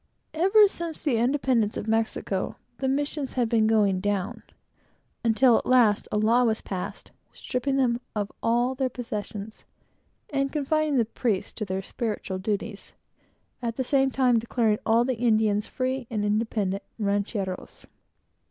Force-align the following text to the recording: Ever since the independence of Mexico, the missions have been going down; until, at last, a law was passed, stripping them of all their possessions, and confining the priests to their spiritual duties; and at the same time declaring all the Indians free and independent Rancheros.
Ever 0.33 0.67
since 0.67 1.03
the 1.03 1.17
independence 1.17 1.77
of 1.77 1.87
Mexico, 1.87 2.55
the 2.79 2.87
missions 2.87 3.33
have 3.33 3.47
been 3.47 3.67
going 3.67 3.99
down; 3.99 4.41
until, 5.23 5.59
at 5.59 5.65
last, 5.67 6.07
a 6.11 6.17
law 6.17 6.43
was 6.43 6.59
passed, 6.59 7.11
stripping 7.33 7.77
them 7.77 8.01
of 8.15 8.31
all 8.41 8.73
their 8.73 8.89
possessions, 8.89 9.63
and 10.31 10.51
confining 10.51 10.97
the 10.97 11.05
priests 11.05 11.53
to 11.53 11.65
their 11.65 11.83
spiritual 11.83 12.39
duties; 12.39 12.93
and 13.61 13.67
at 13.67 13.75
the 13.75 13.83
same 13.83 14.09
time 14.09 14.39
declaring 14.39 14.79
all 14.87 15.05
the 15.05 15.17
Indians 15.19 15.67
free 15.67 16.07
and 16.09 16.25
independent 16.25 16.81
Rancheros. 16.97 17.85